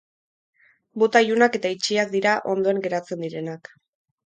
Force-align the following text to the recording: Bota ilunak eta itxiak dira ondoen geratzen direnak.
Bota 1.03 1.21
ilunak 1.27 1.59
eta 1.61 1.73
itxiak 1.77 2.13
dira 2.19 2.35
ondoen 2.57 2.85
geratzen 2.89 3.27
direnak. 3.29 3.77